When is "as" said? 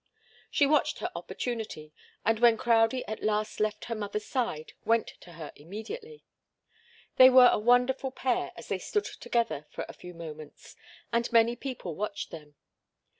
8.55-8.69